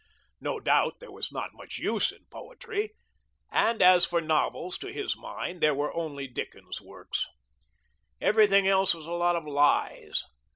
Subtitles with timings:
[0.39, 2.95] No doubt, there was not much use in poetry,
[3.51, 7.27] and as for novels, to his mind, there were only Dickens's works.
[8.19, 10.23] Everything else was a lot of lies.